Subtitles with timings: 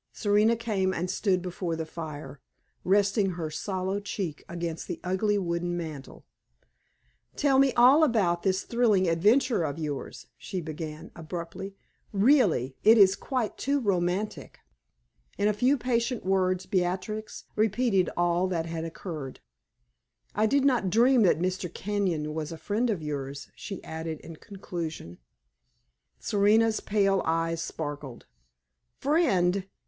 [0.13, 2.41] Serena came and stood before the fire,
[2.83, 6.25] resting her sallow cheek against the ugly wooden mantel.
[7.35, 11.75] "Tell me all about this thrilling adventure of yours," she began, abruptly;
[12.11, 14.57] "really, it is quite too romantic!"
[15.37, 19.39] In a few patient words Beatrix repeated all that had occurred.
[20.33, 21.71] "I did not dream that Mr.
[21.71, 25.19] Kenyon was a friend of yours," she added, in conclusion.
[26.19, 28.25] Serena's pale eyes sparkled.
[28.97, 29.67] "Friend?